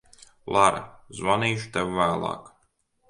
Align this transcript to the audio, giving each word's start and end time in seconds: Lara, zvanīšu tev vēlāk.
Lara, 0.55 0.79
zvanīšu 1.19 1.71
tev 1.77 1.93
vēlāk. 2.01 2.53